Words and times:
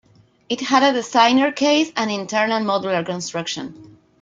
It 0.49 0.61
had 0.61 0.81
a 0.81 0.93
designer 0.93 1.51
case 1.51 1.91
and 1.95 2.09
an 2.09 2.21
internal 2.21 2.59
modular 2.61 3.05
construction. 3.05 3.99